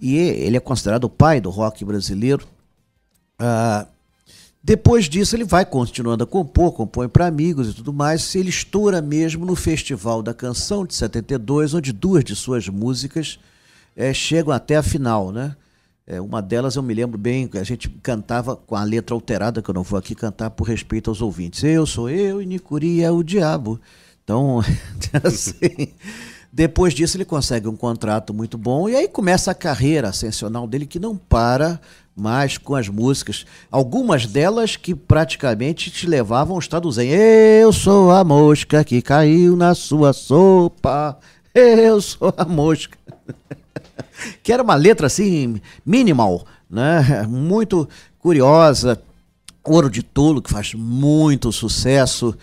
E 0.00 0.16
ele 0.16 0.56
é 0.56 0.60
considerado 0.60 1.04
o 1.04 1.10
pai 1.10 1.40
do 1.40 1.50
rock 1.50 1.84
brasileiro. 1.84 2.46
Ah, 3.38 3.88
depois 4.64 5.06
disso, 5.06 5.34
ele 5.34 5.44
vai 5.44 5.66
continuando 5.66 6.22
a 6.22 6.26
compor, 6.26 6.72
compõe 6.72 7.08
para 7.08 7.26
amigos 7.26 7.68
e 7.68 7.74
tudo 7.74 7.92
mais. 7.92 8.32
Ele 8.36 8.48
estoura 8.48 9.02
mesmo 9.02 9.44
no 9.44 9.56
Festival 9.56 10.22
da 10.22 10.32
Canção 10.32 10.86
de 10.86 10.94
72, 10.94 11.74
onde 11.74 11.92
duas 11.92 12.22
de 12.22 12.36
suas 12.36 12.68
músicas 12.68 13.40
é, 13.96 14.14
chegam 14.14 14.52
até 14.52 14.76
a 14.76 14.82
final, 14.82 15.32
né? 15.32 15.56
É, 16.06 16.20
uma 16.20 16.40
delas 16.40 16.76
eu 16.76 16.82
me 16.82 16.94
lembro 16.94 17.18
bem, 17.18 17.48
a 17.54 17.62
gente 17.64 17.88
cantava 17.88 18.54
com 18.54 18.76
a 18.76 18.84
letra 18.84 19.14
alterada, 19.14 19.62
que 19.62 19.68
eu 19.68 19.74
não 19.74 19.82
vou 19.82 19.98
aqui 19.98 20.14
cantar 20.14 20.50
por 20.50 20.64
respeito 20.64 21.10
aos 21.10 21.20
ouvintes. 21.20 21.64
Eu 21.64 21.84
sou 21.84 22.08
eu 22.08 22.40
e 22.40 22.46
Nicuri 22.46 23.02
é 23.02 23.10
o 23.10 23.22
diabo. 23.22 23.80
Então, 24.22 24.60
assim, 25.24 25.92
depois 26.52 26.94
disso 26.94 27.16
ele 27.16 27.24
consegue 27.24 27.66
um 27.66 27.76
contrato 27.76 28.32
muito 28.32 28.58
bom 28.58 28.88
e 28.88 28.94
aí 28.94 29.08
começa 29.08 29.50
a 29.50 29.54
carreira 29.54 30.10
ascensional 30.10 30.66
dele 30.68 30.86
que 30.86 31.00
não 31.00 31.16
para 31.16 31.80
mas 32.16 32.58
com 32.58 32.74
as 32.74 32.88
músicas, 32.88 33.46
algumas 33.70 34.26
delas 34.26 34.76
que 34.76 34.94
praticamente 34.94 35.90
te 35.90 36.06
levavam 36.06 36.54
ao 36.54 36.60
estado 36.60 36.90
zen. 36.90 37.10
Eu 37.10 37.72
sou 37.72 38.10
a 38.10 38.22
mosca 38.22 38.84
que 38.84 39.00
caiu 39.00 39.56
na 39.56 39.74
sua 39.74 40.12
sopa, 40.12 41.18
eu 41.54 42.00
sou 42.00 42.32
a 42.36 42.44
mosca. 42.44 42.98
que 44.42 44.52
era 44.52 44.62
uma 44.62 44.74
letra 44.74 45.06
assim, 45.06 45.60
minimal, 45.84 46.46
né? 46.68 47.26
muito 47.28 47.88
curiosa. 48.18 49.00
Ouro 49.64 49.88
de 49.88 50.02
Tolo, 50.02 50.42
que 50.42 50.50
faz 50.50 50.74
muito 50.74 51.52
sucesso. 51.52 52.36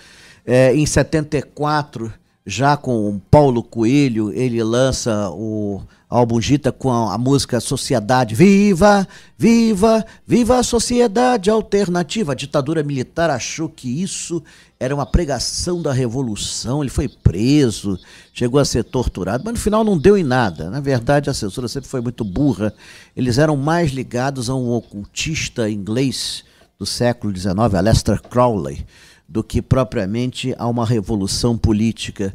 É, 0.46 0.74
em 0.74 0.86
74, 0.86 2.12
já 2.46 2.78
com 2.78 3.20
Paulo 3.30 3.62
Coelho, 3.62 4.32
ele 4.32 4.64
lança 4.64 5.30
o 5.32 5.82
álbum 6.10 6.42
Gita 6.42 6.72
com 6.72 6.92
a, 6.92 7.18
música 7.18 7.60
Sociedade 7.60 8.34
Viva, 8.34 9.08
Viva, 9.38 10.04
Viva 10.26 10.58
a 10.58 10.64
Sociedade 10.64 11.52
Alternativa. 11.52 12.32
A 12.32 12.36
ditadura 12.36 12.82
militar 12.82 13.30
achou 13.30 13.70
que 13.70 14.02
isso 14.02 14.42
era 14.80 14.96
uma 14.96 15.06
pregação 15.06 15.82
da 15.82 15.92
revolução, 15.92 16.82
ele 16.82 16.90
foi 16.90 17.08
preso, 17.08 18.00
chegou 18.34 18.60
a 18.60 18.66
ser 18.66 18.86
torturado, 18.86 19.44
mas 19.44 19.54
no 19.54 19.60
final 19.60 19.84
não 19.84 19.98
deu 19.98 20.18
em 20.18 20.24
nada. 20.24 20.70
Na 20.70 20.80
verdade, 20.80 21.30
a 21.30 21.34
censura 21.34 21.68
sempre 21.68 21.90
foi 21.90 22.02
muito 22.02 22.24
burra. 22.24 22.74
Eles 23.16 23.38
eram 23.38 23.56
mais 23.56 23.92
ligados 23.92 24.50
a 24.50 24.56
um 24.56 24.72
ocultista 24.72 25.70
inglês 25.70 26.44
do 26.80 26.86
século 26.86 27.36
XIX, 27.36 27.76
Aleister 27.76 28.22
Crowley, 28.22 28.86
do 29.28 29.44
que 29.44 29.62
propriamente 29.62 30.56
a 30.58 30.66
uma 30.66 30.86
revolução 30.86 31.58
política. 31.58 32.34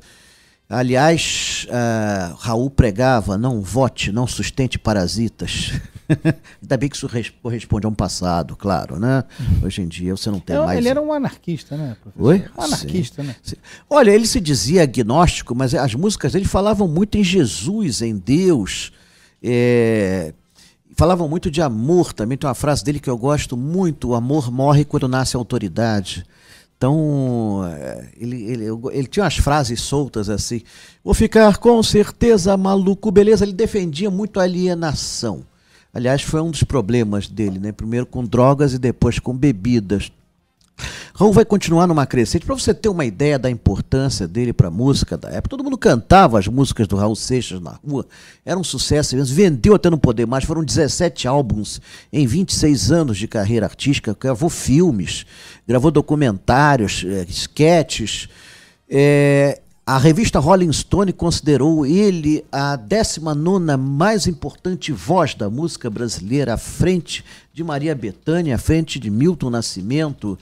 Aliás, 0.68 1.66
uh, 1.68 2.34
Raul 2.36 2.70
pregava: 2.70 3.36
não 3.36 3.60
vote, 3.60 4.10
não 4.10 4.26
sustente 4.26 4.78
parasitas. 4.78 5.72
Ainda 6.62 6.76
bem 6.76 6.88
que 6.88 6.96
isso 6.96 7.06
res- 7.06 7.32
corresponde 7.42 7.86
a 7.86 7.88
um 7.88 7.94
passado, 7.94 8.56
claro, 8.56 8.98
né? 8.98 9.24
Hoje 9.62 9.82
em 9.82 9.88
dia 9.88 10.14
você 10.16 10.30
não 10.30 10.40
tem 10.40 10.56
Eu- 10.56 10.64
mais. 10.64 10.78
Ele 10.78 10.88
era 10.88 11.00
um 11.00 11.12
anarquista, 11.12 11.76
né, 11.76 11.96
professor? 12.02 12.26
Oi? 12.28 12.44
Um 12.56 12.62
anarquista, 12.62 13.22
né? 13.22 13.36
Sim. 13.42 13.56
Olha, 13.88 14.10
ele 14.10 14.26
se 14.26 14.40
dizia 14.40 14.82
agnóstico, 14.82 15.54
mas 15.54 15.74
as 15.74 15.94
músicas 15.94 16.32
dele 16.32 16.44
falavam 16.46 16.88
muito 16.88 17.16
em 17.18 17.24
Jesus, 17.24 18.02
em 18.02 18.16
Deus. 18.16 18.92
é, 19.42 20.32
Falavam 20.96 21.28
muito 21.28 21.50
de 21.50 21.60
amor 21.60 22.12
também. 22.12 22.38
Tem 22.38 22.46
uma 22.48 22.54
frase 22.54 22.84
dele 22.84 23.00
que 23.00 23.10
eu 23.10 23.18
gosto 23.18 23.56
muito: 23.56 24.08
o 24.10 24.14
amor 24.14 24.50
morre 24.50 24.84
quando 24.84 25.08
nasce 25.08 25.36
a 25.36 25.40
autoridade. 25.40 26.24
Então, 26.84 27.62
é, 27.66 28.10
ele, 28.20 28.42
ele, 28.44 28.64
ele 28.92 29.06
tinha 29.06 29.24
umas 29.24 29.38
frases 29.38 29.80
soltas 29.80 30.28
assim. 30.28 30.60
Vou 31.02 31.14
ficar 31.14 31.56
com 31.56 31.82
certeza 31.82 32.54
maluco, 32.58 33.10
beleza. 33.10 33.42
Ele 33.42 33.54
defendia 33.54 34.10
muito 34.10 34.38
a 34.38 34.42
alienação. 34.42 35.46
Aliás, 35.94 36.20
foi 36.20 36.42
um 36.42 36.50
dos 36.50 36.62
problemas 36.62 37.26
dele, 37.26 37.58
né? 37.58 37.72
Primeiro 37.72 38.04
com 38.04 38.22
drogas 38.22 38.74
e 38.74 38.78
depois 38.78 39.18
com 39.18 39.34
bebidas. 39.34 40.12
Raul 41.16 41.32
vai 41.32 41.44
continuar 41.44 41.86
numa 41.86 42.06
crescente. 42.06 42.44
Para 42.44 42.56
você 42.56 42.74
ter 42.74 42.88
uma 42.88 43.04
ideia 43.04 43.38
da 43.38 43.48
importância 43.48 44.26
dele 44.26 44.52
para 44.52 44.66
a 44.66 44.70
música 44.70 45.16
da 45.16 45.28
época, 45.28 45.50
todo 45.50 45.62
mundo 45.62 45.78
cantava 45.78 46.38
as 46.38 46.48
músicas 46.48 46.88
do 46.88 46.96
Raul 46.96 47.14
Seixas 47.14 47.60
na 47.60 47.78
rua. 47.86 48.06
Era 48.44 48.58
um 48.58 48.64
sucesso. 48.64 49.16
Vendeu 49.24 49.74
até 49.74 49.88
não 49.88 49.98
poder 49.98 50.26
mais. 50.26 50.44
Foram 50.44 50.64
17 50.64 51.28
álbuns 51.28 51.80
em 52.12 52.26
26 52.26 52.90
anos 52.90 53.16
de 53.16 53.28
carreira 53.28 53.66
artística. 53.66 54.16
Gravou 54.18 54.50
filmes, 54.50 55.24
gravou 55.66 55.92
documentários, 55.92 57.04
eh, 57.06 57.24
sketches. 57.28 58.28
É, 58.90 59.60
a 59.86 59.98
revista 59.98 60.38
Rolling 60.38 60.72
Stone 60.72 61.12
considerou 61.12 61.84
ele 61.84 62.42
a 62.50 62.74
19 62.74 63.76
mais 63.76 64.26
importante 64.26 64.90
voz 64.90 65.34
da 65.34 65.50
música 65.50 65.90
brasileira, 65.90 66.54
à 66.54 66.56
frente 66.56 67.22
de 67.52 67.62
Maria 67.62 67.94
Bethânia, 67.94 68.54
à 68.54 68.58
frente 68.58 68.98
de 68.98 69.10
Milton 69.10 69.50
Nascimento. 69.50 70.38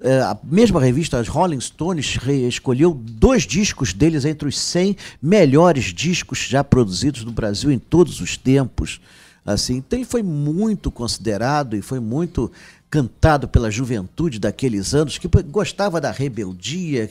É, 0.00 0.20
a 0.20 0.38
mesma 0.42 0.80
revista, 0.80 1.18
as 1.18 1.28
Rolling 1.28 1.60
Stones, 1.60 2.18
escolheu 2.48 2.94
dois 2.94 3.42
discos 3.42 3.92
deles 3.92 4.24
entre 4.24 4.48
os 4.48 4.58
100 4.58 4.96
melhores 5.20 5.92
discos 5.92 6.38
já 6.38 6.64
produzidos 6.64 7.22
no 7.22 7.32
Brasil 7.32 7.70
em 7.70 7.78
todos 7.78 8.22
os 8.22 8.38
tempos. 8.38 8.98
Assim, 9.44 9.76
então 9.76 9.98
ele 9.98 10.06
foi 10.06 10.22
muito 10.22 10.90
considerado 10.90 11.76
e 11.76 11.82
foi 11.82 12.00
muito 12.00 12.50
cantado 12.88 13.46
pela 13.46 13.70
juventude 13.70 14.38
daqueles 14.38 14.94
anos 14.94 15.18
que 15.18 15.28
gostava 15.28 16.00
da 16.00 16.10
rebeldia, 16.10 17.10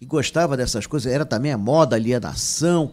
e 0.00 0.06
gostava 0.06 0.56
dessas 0.56 0.86
coisas, 0.86 1.12
era 1.12 1.24
também 1.24 1.52
a 1.52 1.58
moda, 1.58 1.96
a 1.96 1.98
alienação. 1.98 2.92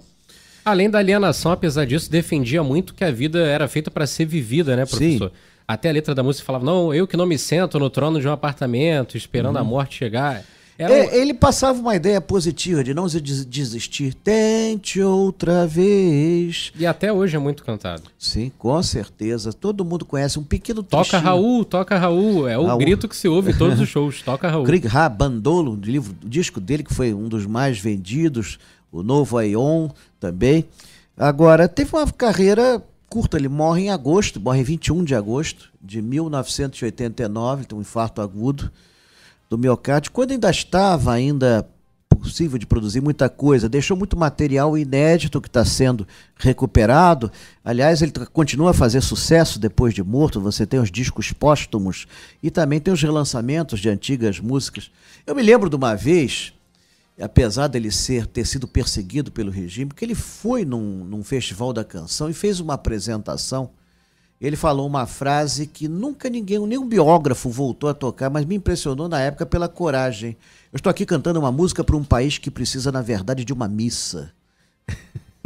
Além 0.63 0.89
da 0.89 0.99
alienação, 0.99 1.51
apesar 1.51 1.85
disso, 1.85 2.09
defendia 2.11 2.63
muito 2.63 2.93
que 2.93 3.03
a 3.03 3.11
vida 3.11 3.39
era 3.39 3.67
feita 3.67 3.89
para 3.89 4.05
ser 4.05 4.25
vivida, 4.25 4.75
né, 4.75 4.85
professor? 4.85 5.31
Até 5.67 5.89
a 5.89 5.93
letra 5.93 6.13
da 6.13 6.21
música 6.21 6.45
falava: 6.45 6.65
não, 6.65 6.93
eu 6.93 7.07
que 7.07 7.17
não 7.17 7.25
me 7.25 7.37
sento 7.37 7.79
no 7.79 7.89
trono 7.89 8.19
de 8.19 8.27
um 8.27 8.31
apartamento 8.31 9.17
esperando 9.17 9.57
a 9.57 9.63
morte 9.63 9.97
chegar. 9.97 10.43
Era 10.81 10.93
um- 10.93 10.95
É, 10.97 11.17
ele 11.17 11.33
passava 11.33 11.79
uma 11.79 11.95
ideia 11.95 12.19
positiva 12.19 12.83
de 12.83 12.93
não 12.93 13.05
des- 13.07 13.45
desistir. 13.45 14.13
Tente 14.13 15.01
outra 15.01 15.67
vez. 15.67 16.71
E 16.77 16.85
até 16.85 17.11
hoje 17.13 17.35
é 17.35 17.39
muito 17.39 17.63
cantado. 17.63 18.03
Sim, 18.17 18.51
com 18.57 18.81
certeza. 18.81 19.53
Todo 19.53 19.85
mundo 19.85 20.05
conhece 20.05 20.39
um 20.39 20.43
pequeno 20.43 20.81
Toca 20.83 21.03
trechinho. 21.03 21.21
Raul, 21.21 21.65
toca 21.65 21.97
Raul. 21.97 22.47
É 22.47 22.57
o 22.57 22.65
Raul. 22.65 22.79
grito 22.79 23.07
que 23.07 23.15
se 23.15 23.27
ouve 23.27 23.51
em 23.51 23.57
todos 23.57 23.79
os 23.79 23.87
shows. 23.89 24.21
Toca 24.21 24.49
Raul. 24.49 24.63
Craig 24.65 24.85
Ha 24.87 25.07
Bandolo, 25.09 25.75
do 25.75 25.89
livro, 25.89 26.15
o 26.23 26.27
disco 26.29 26.59
dele 26.59 26.83
que 26.83 26.93
foi 26.93 27.13
um 27.13 27.27
dos 27.29 27.45
mais 27.45 27.77
vendidos, 27.79 28.57
o 28.91 29.03
novo 29.03 29.37
Aion 29.37 29.89
também. 30.19 30.65
Agora, 31.17 31.67
teve 31.67 31.95
uma 31.95 32.09
carreira 32.11 32.81
curta, 33.09 33.37
ele 33.37 33.49
morre 33.49 33.83
em 33.83 33.89
agosto, 33.91 34.39
morre 34.39 34.61
em 34.61 34.63
21 34.63 35.03
de 35.03 35.13
agosto 35.13 35.69
de 35.81 36.01
1989, 36.01 37.65
tem 37.65 37.77
um 37.77 37.81
infarto 37.81 38.21
agudo 38.21 38.71
do 39.51 39.57
miocárdio, 39.57 40.13
quando 40.13 40.31
ainda 40.31 40.49
estava 40.49 41.11
ainda 41.11 41.69
possível 42.07 42.57
de 42.57 42.65
produzir 42.65 43.01
muita 43.01 43.27
coisa, 43.27 43.67
deixou 43.67 43.97
muito 43.97 44.15
material 44.15 44.77
inédito 44.77 45.41
que 45.41 45.49
está 45.49 45.65
sendo 45.65 46.07
recuperado. 46.37 47.29
Aliás, 47.61 48.01
ele 48.01 48.13
continua 48.31 48.71
a 48.71 48.73
fazer 48.73 49.01
sucesso 49.01 49.59
depois 49.59 49.93
de 49.93 50.01
morto. 50.01 50.39
Você 50.39 50.65
tem 50.65 50.79
os 50.79 50.89
discos 50.89 51.33
póstumos 51.33 52.07
e 52.41 52.49
também 52.49 52.79
tem 52.79 52.93
os 52.93 53.01
relançamentos 53.01 53.81
de 53.81 53.89
antigas 53.89 54.39
músicas. 54.39 54.89
Eu 55.27 55.35
me 55.35 55.43
lembro 55.43 55.69
de 55.69 55.75
uma 55.75 55.95
vez, 55.95 56.53
apesar 57.19 57.67
dele 57.67 57.91
ser 57.91 58.27
ter 58.27 58.45
sido 58.45 58.69
perseguido 58.69 59.33
pelo 59.33 59.51
regime, 59.51 59.91
que 59.93 60.05
ele 60.05 60.15
foi 60.15 60.63
num, 60.63 61.03
num 61.03 61.25
festival 61.25 61.73
da 61.73 61.83
canção 61.83 62.29
e 62.29 62.33
fez 62.33 62.61
uma 62.61 62.75
apresentação. 62.75 63.69
Ele 64.41 64.55
falou 64.55 64.87
uma 64.87 65.05
frase 65.05 65.67
que 65.67 65.87
nunca 65.87 66.27
ninguém, 66.27 66.57
nenhum 66.65 66.87
biógrafo 66.87 67.47
voltou 67.47 67.87
a 67.87 67.93
tocar, 67.93 68.27
mas 68.27 68.43
me 68.43 68.55
impressionou 68.55 69.07
na 69.07 69.21
época 69.21 69.45
pela 69.45 69.69
coragem. 69.69 70.35
Eu 70.73 70.77
estou 70.77 70.89
aqui 70.89 71.05
cantando 71.05 71.39
uma 71.39 71.51
música 71.51 71.83
para 71.83 71.95
um 71.95 72.03
país 72.03 72.39
que 72.39 72.49
precisa, 72.49 72.91
na 72.91 73.03
verdade, 73.03 73.45
de 73.45 73.53
uma 73.53 73.67
missa. 73.67 74.33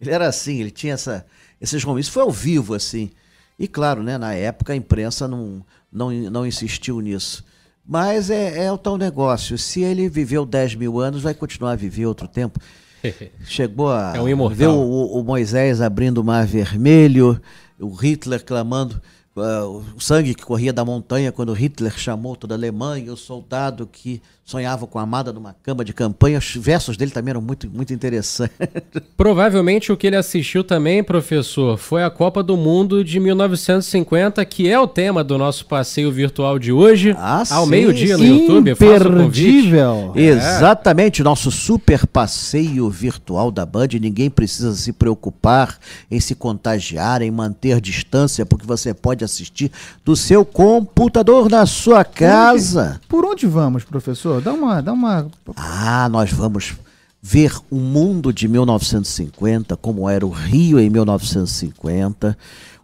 ele 0.00 0.10
era 0.10 0.26
assim, 0.26 0.58
ele 0.58 0.72
tinha 0.72 0.94
essa, 0.94 1.24
esses 1.60 1.84
momentos. 1.84 2.10
Foi 2.10 2.24
ao 2.24 2.30
vivo, 2.32 2.74
assim. 2.74 3.12
E 3.56 3.68
claro, 3.68 4.02
né, 4.02 4.18
na 4.18 4.34
época 4.34 4.72
a 4.72 4.76
imprensa 4.76 5.28
não, 5.28 5.64
não, 5.92 6.10
não 6.10 6.44
insistiu 6.44 7.00
nisso. 7.00 7.44
Mas 7.86 8.30
é, 8.30 8.64
é 8.64 8.72
o 8.72 8.78
tal 8.78 8.98
negócio. 8.98 9.56
Se 9.56 9.80
ele 9.82 10.08
viveu 10.08 10.44
10 10.44 10.74
mil 10.74 10.98
anos, 10.98 11.22
vai 11.22 11.34
continuar 11.34 11.72
a 11.72 11.76
viver 11.76 12.06
outro 12.06 12.26
tempo. 12.26 12.58
Chegou 13.44 13.90
a 13.90 14.12
É 14.16 14.20
um 14.20 14.48
ver 14.48 14.68
o, 14.68 15.06
o 15.06 15.22
Moisés 15.22 15.80
abrindo 15.80 16.18
o 16.18 16.24
mar 16.24 16.46
vermelho, 16.46 17.40
o 17.78 17.94
Hitler 17.94 18.44
clamando, 18.44 19.00
ah, 19.42 19.66
o 19.68 20.00
sangue 20.00 20.34
que 20.34 20.44
corria 20.44 20.72
da 20.72 20.84
montanha 20.84 21.32
quando 21.32 21.52
Hitler 21.52 21.92
chamou 21.98 22.36
toda 22.36 22.54
a 22.54 22.56
Alemanha, 22.56 23.12
o 23.12 23.16
soldado 23.16 23.88
que 23.90 24.20
sonhava 24.50 24.84
com 24.84 24.98
a 24.98 25.02
amada 25.02 25.32
numa 25.32 25.54
cama 25.62 25.84
de 25.84 25.92
campanha. 25.92 26.38
Os 26.38 26.56
versos 26.56 26.96
dele 26.96 27.12
também 27.12 27.30
eram 27.30 27.40
muito, 27.40 27.70
muito 27.70 27.94
interessantes. 27.94 28.56
Provavelmente 29.16 29.92
o 29.92 29.96
que 29.96 30.08
ele 30.08 30.16
assistiu 30.16 30.64
também, 30.64 31.04
professor, 31.04 31.78
foi 31.78 32.02
a 32.02 32.10
Copa 32.10 32.42
do 32.42 32.56
Mundo 32.56 33.04
de 33.04 33.20
1950, 33.20 34.44
que 34.44 34.68
é 34.68 34.78
o 34.78 34.88
tema 34.88 35.22
do 35.22 35.38
nosso 35.38 35.66
passeio 35.66 36.10
virtual 36.10 36.58
de 36.58 36.72
hoje, 36.72 37.14
Ah, 37.16 37.44
ao 37.50 37.64
meio-dia 37.64 38.18
no. 38.18 38.24
YouTube. 38.24 38.72
Imperdível. 38.72 40.12
Exatamente, 40.16 41.22
nosso 41.22 41.52
super 41.52 42.04
passeio 42.06 42.90
virtual 42.90 43.52
da 43.52 43.64
Band. 43.64 43.88
Ninguém 44.00 44.28
precisa 44.28 44.74
se 44.74 44.92
preocupar 44.92 45.78
em 46.10 46.18
se 46.18 46.34
contagiar, 46.34 47.22
em 47.22 47.30
manter 47.30 47.80
distância, 47.80 48.44
porque 48.44 48.66
você 48.66 48.92
pode 48.92 49.22
assistir 49.30 49.70
do 50.04 50.16
seu 50.16 50.44
computador 50.44 51.48
na 51.48 51.64
sua 51.64 52.04
casa. 52.04 53.00
Por 53.08 53.24
onde 53.24 53.46
vamos, 53.46 53.84
professor? 53.84 54.40
Dá 54.40 54.52
uma, 54.52 54.82
dá 54.82 54.92
uma. 54.92 55.26
Ah, 55.56 56.08
nós 56.10 56.32
vamos 56.32 56.74
ver 57.22 57.52
o 57.70 57.76
mundo 57.76 58.32
de 58.32 58.48
1950, 58.48 59.76
como 59.76 60.08
era 60.08 60.26
o 60.26 60.30
Rio 60.30 60.80
em 60.80 60.88
1950. 60.88 62.36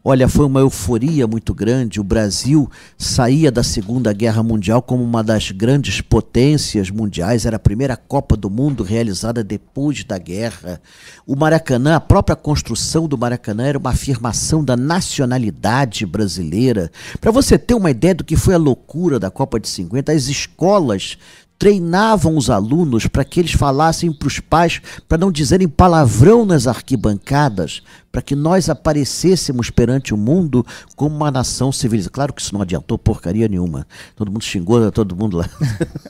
Olha, 0.08 0.28
foi 0.28 0.46
uma 0.46 0.60
euforia 0.60 1.26
muito 1.26 1.52
grande. 1.52 1.98
O 1.98 2.04
Brasil 2.04 2.70
saía 2.96 3.50
da 3.50 3.64
Segunda 3.64 4.12
Guerra 4.12 4.40
Mundial 4.40 4.80
como 4.80 5.02
uma 5.02 5.20
das 5.20 5.50
grandes 5.50 6.00
potências 6.00 6.90
mundiais. 6.90 7.44
Era 7.44 7.56
a 7.56 7.58
primeira 7.58 7.96
Copa 7.96 8.36
do 8.36 8.48
Mundo 8.48 8.84
realizada 8.84 9.42
depois 9.42 10.04
da 10.04 10.16
guerra. 10.16 10.80
O 11.26 11.34
Maracanã, 11.34 11.96
a 11.96 12.00
própria 12.00 12.36
construção 12.36 13.08
do 13.08 13.18
Maracanã 13.18 13.64
era 13.64 13.78
uma 13.78 13.90
afirmação 13.90 14.64
da 14.64 14.76
nacionalidade 14.76 16.06
brasileira. 16.06 16.88
Para 17.20 17.32
você 17.32 17.58
ter 17.58 17.74
uma 17.74 17.90
ideia 17.90 18.14
do 18.14 18.22
que 18.22 18.36
foi 18.36 18.54
a 18.54 18.58
loucura 18.58 19.18
da 19.18 19.28
Copa 19.28 19.58
de 19.58 19.68
50, 19.68 20.12
as 20.12 20.28
escolas 20.28 21.18
treinavam 21.58 22.36
os 22.36 22.50
alunos 22.50 23.06
para 23.06 23.24
que 23.24 23.40
eles 23.40 23.52
falassem 23.52 24.12
para 24.12 24.28
os 24.28 24.40
pais, 24.40 24.80
para 25.08 25.18
não 25.18 25.32
dizerem 25.32 25.68
palavrão 25.68 26.44
nas 26.44 26.66
arquibancadas, 26.66 27.82
para 28.12 28.22
que 28.22 28.34
nós 28.34 28.68
aparecêssemos 28.68 29.70
perante 29.70 30.12
o 30.12 30.16
mundo 30.16 30.64
como 30.94 31.14
uma 31.14 31.30
nação 31.30 31.72
civilizada. 31.72 32.12
Claro 32.12 32.32
que 32.32 32.40
isso 32.40 32.54
não 32.54 32.62
adiantou 32.62 32.98
porcaria 32.98 33.48
nenhuma. 33.48 33.86
Todo 34.14 34.30
mundo 34.30 34.44
xingou 34.44 34.90
todo 34.92 35.16
mundo 35.16 35.38
lá. 35.38 35.48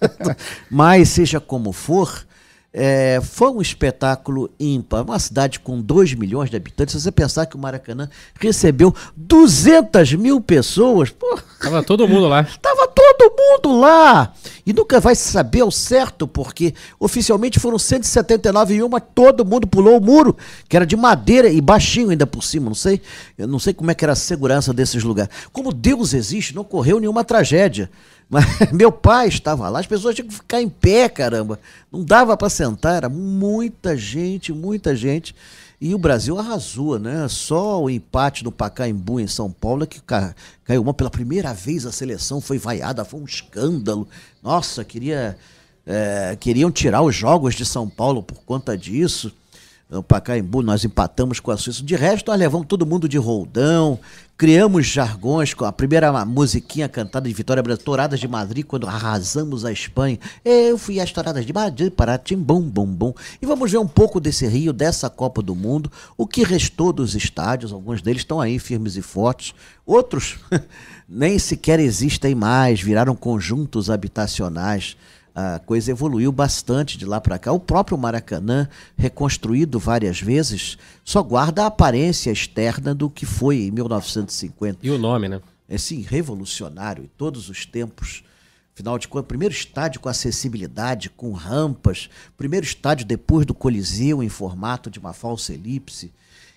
Mas, 0.70 1.08
seja 1.10 1.40
como 1.40 1.72
for, 1.72 2.26
é, 2.72 3.20
foi 3.22 3.50
um 3.50 3.62
espetáculo 3.62 4.50
ímpar. 4.60 5.02
Uma 5.02 5.18
cidade 5.18 5.58
com 5.60 5.80
2 5.80 6.14
milhões 6.14 6.50
de 6.50 6.56
habitantes. 6.56 6.92
Se 6.92 7.00
você 7.00 7.10
pensar 7.10 7.46
que 7.46 7.56
o 7.56 7.58
Maracanã 7.58 8.08
recebeu 8.38 8.94
200 9.16 10.12
mil 10.14 10.40
pessoas, 10.40 11.10
pô, 11.10 11.38
Tava 11.60 11.82
todo 11.82 12.06
mundo 12.06 12.28
lá. 12.28 12.46
Tava 12.60 12.85
mundo 13.46 13.80
lá! 13.80 14.32
E 14.64 14.72
nunca 14.72 14.98
vai 14.98 15.14
saber 15.14 15.60
ao 15.60 15.70
certo, 15.70 16.26
porque 16.26 16.74
oficialmente 16.98 17.60
foram 17.60 17.78
179 17.78 18.74
mil, 18.74 18.88
mas 18.88 19.02
todo 19.14 19.44
mundo 19.44 19.66
pulou 19.66 19.98
o 19.98 20.00
muro, 20.00 20.36
que 20.68 20.76
era 20.76 20.84
de 20.84 20.96
madeira 20.96 21.48
e 21.48 21.60
baixinho 21.60 22.10
ainda 22.10 22.26
por 22.26 22.42
cima. 22.42 22.66
Não 22.66 22.74
sei, 22.74 23.00
eu 23.38 23.46
não 23.46 23.58
sei 23.58 23.72
como 23.72 23.90
é 23.90 23.94
que 23.94 24.04
era 24.04 24.12
a 24.12 24.16
segurança 24.16 24.72
desses 24.72 25.04
lugares. 25.04 25.32
Como 25.52 25.72
Deus 25.72 26.14
existe, 26.14 26.54
não 26.54 26.62
ocorreu 26.62 26.98
nenhuma 26.98 27.24
tragédia. 27.24 27.90
Mas 28.28 28.44
meu 28.72 28.90
pai 28.90 29.28
estava 29.28 29.68
lá, 29.68 29.78
as 29.78 29.86
pessoas 29.86 30.16
tinham 30.16 30.28
que 30.28 30.34
ficar 30.34 30.60
em 30.60 30.68
pé, 30.68 31.08
caramba. 31.08 31.60
Não 31.92 32.04
dava 32.04 32.36
para 32.36 32.50
sentar, 32.50 32.96
era 32.96 33.08
muita 33.08 33.96
gente, 33.96 34.52
muita 34.52 34.96
gente. 34.96 35.32
E 35.80 35.94
o 35.94 35.98
Brasil 35.98 36.38
arrasou, 36.38 36.98
né? 36.98 37.28
Só 37.28 37.82
o 37.82 37.90
empate 37.90 38.42
no 38.42 38.50
Pacaembu 38.50 39.20
em 39.20 39.26
São 39.26 39.50
Paulo 39.50 39.84
é 39.84 39.86
que 39.86 40.00
ca- 40.00 40.34
caiu 40.64 40.80
uma 40.80 40.94
pela 40.94 41.10
primeira 41.10 41.52
vez 41.52 41.84
a 41.84 41.92
seleção 41.92 42.40
foi 42.40 42.56
vaiada, 42.58 43.04
foi 43.04 43.20
um 43.20 43.24
escândalo. 43.24 44.08
Nossa, 44.42 44.82
queria 44.84 45.36
é, 45.86 46.36
queriam 46.40 46.70
tirar 46.70 47.02
os 47.02 47.14
jogos 47.14 47.54
de 47.54 47.64
São 47.66 47.88
Paulo 47.88 48.22
por 48.22 48.38
conta 48.44 48.76
disso. 48.76 49.30
No 49.88 50.02
Pacaembu 50.02 50.62
nós 50.62 50.84
empatamos 50.84 51.38
com 51.38 51.52
a 51.52 51.56
Suíça. 51.56 51.80
De 51.80 51.94
resto, 51.94 52.28
nós 52.28 52.40
levamos 52.40 52.66
todo 52.66 52.84
mundo 52.84 53.08
de 53.08 53.18
roldão, 53.18 54.00
criamos 54.36 54.84
jargões 54.84 55.54
com 55.54 55.64
a 55.64 55.70
primeira 55.70 56.24
musiquinha 56.24 56.88
cantada 56.88 57.28
de 57.28 57.34
Vitória 57.34 57.62
Brasil, 57.62 57.84
Touradas 57.84 58.18
de 58.18 58.26
Madrid, 58.26 58.66
quando 58.66 58.88
arrasamos 58.88 59.64
a 59.64 59.70
Espanha. 59.70 60.18
Eu 60.44 60.76
fui 60.76 60.98
às 60.98 61.12
Touradas 61.12 61.46
de 61.46 61.52
Madrid, 61.52 61.92
para 61.92 62.18
tim, 62.18 62.36
bum, 62.36 62.62
bum, 62.62 62.86
bum. 62.86 63.14
E 63.40 63.46
vamos 63.46 63.70
ver 63.70 63.78
um 63.78 63.86
pouco 63.86 64.18
desse 64.18 64.44
Rio, 64.48 64.72
dessa 64.72 65.08
Copa 65.08 65.40
do 65.40 65.54
Mundo, 65.54 65.90
o 66.16 66.26
que 66.26 66.42
restou 66.42 66.92
dos 66.92 67.14
estádios, 67.14 67.72
alguns 67.72 68.02
deles 68.02 68.22
estão 68.22 68.40
aí 68.40 68.58
firmes 68.58 68.96
e 68.96 69.02
fortes, 69.02 69.54
outros 69.86 70.36
nem 71.08 71.38
sequer 71.38 71.78
existem 71.78 72.34
mais, 72.34 72.80
viraram 72.80 73.14
conjuntos 73.14 73.88
habitacionais 73.88 74.96
a 75.38 75.58
coisa 75.58 75.90
evoluiu 75.90 76.32
bastante 76.32 76.96
de 76.96 77.04
lá 77.04 77.20
para 77.20 77.38
cá. 77.38 77.52
O 77.52 77.60
próprio 77.60 77.98
Maracanã, 77.98 78.66
reconstruído 78.96 79.78
várias 79.78 80.18
vezes, 80.18 80.78
só 81.04 81.22
guarda 81.22 81.64
a 81.64 81.66
aparência 81.66 82.30
externa 82.30 82.94
do 82.94 83.10
que 83.10 83.26
foi 83.26 83.64
em 83.64 83.70
1950. 83.70 84.78
E 84.82 84.90
o 84.90 84.96
nome, 84.96 85.28
né? 85.28 85.42
Esse 85.68 86.00
revolucionário 86.00 87.04
em 87.04 87.10
todos 87.18 87.50
os 87.50 87.66
tempos. 87.66 88.24
Afinal 88.72 88.98
de 88.98 89.08
contas, 89.08 89.28
primeiro 89.28 89.52
estádio 89.52 90.00
com 90.00 90.08
acessibilidade, 90.08 91.10
com 91.10 91.32
rampas, 91.32 92.08
primeiro 92.34 92.64
estádio 92.64 93.04
depois 93.04 93.44
do 93.44 93.52
Coliseu 93.52 94.22
em 94.22 94.30
formato 94.30 94.88
de 94.88 94.98
uma 94.98 95.12
falsa 95.12 95.52
elipse. 95.52 96.10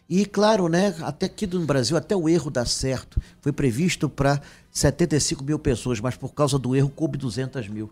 E 0.09 0.25
claro, 0.25 0.69
né, 0.69 0.95
até 1.01 1.25
aqui 1.25 1.45
no 1.45 1.65
Brasil, 1.65 1.97
até 1.97 2.15
o 2.15 2.29
erro 2.29 2.49
dá 2.49 2.65
certo. 2.65 3.21
Foi 3.41 3.51
previsto 3.51 4.07
para 4.07 4.41
75 4.71 5.43
mil 5.43 5.59
pessoas, 5.59 5.99
mas 5.99 6.15
por 6.15 6.33
causa 6.33 6.57
do 6.57 6.73
erro 6.77 6.89
coube 6.89 7.17
200 7.17 7.67
mil. 7.67 7.91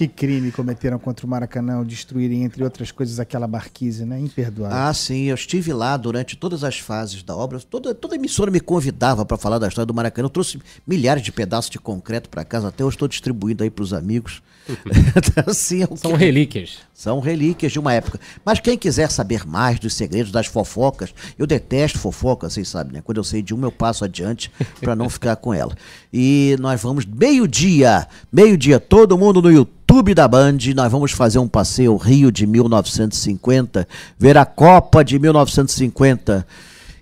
Que 0.00 0.08
crime 0.08 0.50
cometeram 0.50 0.98
contra 0.98 1.26
o 1.26 1.28
Maracanã 1.28 1.74
ao 1.74 1.84
destruírem, 1.84 2.42
entre 2.42 2.64
outras 2.64 2.90
coisas, 2.90 3.20
aquela 3.20 3.46
marquise, 3.46 4.06
né? 4.06 4.18
Imperdoável. 4.18 4.74
Ah, 4.74 4.94
sim, 4.94 5.24
eu 5.24 5.34
estive 5.34 5.74
lá 5.74 5.94
durante 5.98 6.38
todas 6.38 6.64
as 6.64 6.78
fases 6.78 7.22
da 7.22 7.36
obra. 7.36 7.60
Toda, 7.60 7.94
toda 7.94 8.14
emissora 8.16 8.50
me 8.50 8.60
convidava 8.60 9.26
para 9.26 9.36
falar 9.36 9.58
da 9.58 9.68
história 9.68 9.84
do 9.84 9.92
Maracanã. 9.92 10.24
Eu 10.24 10.30
trouxe 10.30 10.58
milhares 10.86 11.22
de 11.22 11.30
pedaços 11.30 11.70
de 11.70 11.78
concreto 11.78 12.30
para 12.30 12.46
casa, 12.46 12.68
até 12.68 12.82
eu 12.82 12.88
estou 12.88 13.06
distribuindo 13.06 13.62
aí 13.62 13.68
para 13.68 13.82
os 13.82 13.92
amigos. 13.92 14.42
assim, 15.46 15.82
é 15.82 15.96
São 15.96 16.12
que- 16.12 16.16
relíquias. 16.16 16.78
São 16.94 17.20
relíquias 17.20 17.70
de 17.72 17.78
uma 17.78 17.92
época. 17.92 18.18
Mas 18.42 18.58
quem 18.60 18.78
quiser 18.78 19.10
saber 19.10 19.46
mais 19.46 19.78
dos 19.78 19.92
segredos, 19.92 20.32
das 20.32 20.46
fofocas, 20.46 21.12
eu 21.38 21.46
detesto 21.46 21.98
fofoca, 21.98 22.48
vocês 22.48 22.68
sabem, 22.68 22.94
né? 22.94 23.02
Quando 23.04 23.18
eu 23.18 23.24
sei 23.24 23.42
de 23.42 23.52
uma, 23.52 23.66
eu 23.66 23.72
passo 23.72 24.02
adiante 24.02 24.50
para 24.80 24.96
não 24.96 25.10
ficar 25.10 25.36
com 25.36 25.52
ela. 25.52 25.74
E 26.10 26.56
nós 26.58 26.80
vamos, 26.80 27.04
meio-dia, 27.04 28.06
meio-dia, 28.32 28.80
todo 28.80 29.18
mundo 29.18 29.42
no 29.42 29.50
YouTube 29.50 29.80
da 30.14 30.26
Band, 30.26 30.58
nós 30.74 30.90
vamos 30.90 31.12
fazer 31.12 31.38
um 31.38 31.46
passeio 31.46 31.96
Rio 31.96 32.32
de 32.32 32.46
1950, 32.46 33.86
ver 34.18 34.36
a 34.36 34.44
Copa 34.44 35.04
de 35.04 35.18
1950. 35.18 36.46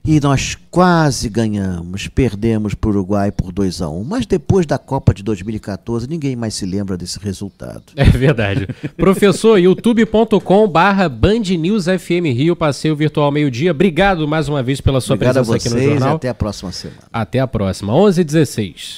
E 0.04 0.20
nós 0.20 0.56
quase 0.70 1.28
ganhamos, 1.28 2.08
perdemos 2.08 2.74
para 2.74 2.88
o 2.88 2.92
Uruguai 2.92 3.30
por 3.30 3.52
2 3.52 3.82
a 3.82 3.88
1 3.88 4.04
Mas 4.04 4.26
depois 4.26 4.64
da 4.66 4.78
Copa 4.78 5.12
de 5.12 5.22
2014, 5.22 6.08
ninguém 6.08 6.34
mais 6.34 6.54
se 6.54 6.64
lembra 6.64 6.96
desse 6.96 7.18
resultado. 7.18 7.82
É 7.94 8.04
verdade. 8.04 8.66
Professor, 8.96 9.58
youtube.com 9.58 10.68
barra 10.68 11.08
Band 11.08 11.40
News 11.58 11.84
FM 11.84 12.34
Rio, 12.34 12.56
passeio 12.56 12.96
virtual 12.96 13.30
meio-dia. 13.30 13.70
Obrigado 13.70 14.26
mais 14.26 14.48
uma 14.48 14.62
vez 14.62 14.80
pela 14.80 15.00
sua 15.00 15.14
Obrigado 15.14 15.38
a 15.38 15.44
presença 15.44 15.56
aqui 15.56 15.68
no 15.68 15.80
vocês 15.80 15.98
jornal. 15.98 16.16
até 16.16 16.28
a 16.28 16.34
próxima 16.34 16.72
semana. 16.72 17.00
Até 17.12 17.40
a 17.40 17.46
próxima. 17.46 17.94
11 17.94 18.20
h 18.20 18.26
16 18.26 18.96